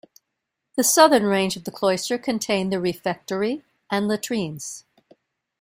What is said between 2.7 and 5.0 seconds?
the refectory and latrines.